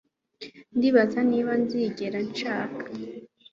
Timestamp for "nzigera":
1.61-2.19